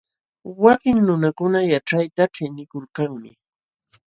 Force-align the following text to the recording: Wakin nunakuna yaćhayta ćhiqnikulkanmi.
Wakin 0.63 0.97
nunakuna 1.07 1.59
yaćhayta 1.71 2.23
ćhiqnikulkanmi. 2.33 3.31